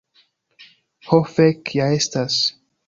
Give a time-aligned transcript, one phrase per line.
[1.11, 2.41] Ho, fek' ja estas